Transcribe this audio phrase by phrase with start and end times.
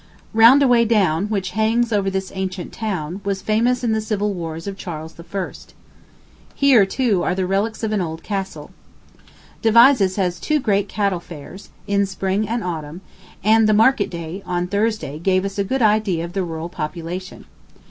[0.33, 4.75] Roundaway Down, which hangs over this ancient town, was famous in the civil wars of
[4.75, 5.51] Charles I.
[6.55, 8.71] Here, too, are the relics of an old castle.
[9.61, 13.01] Devizes has two great cattle fairs, in spring and autumn;
[13.43, 17.45] and the market day, on Thursday, gave us a good idea of the rural population.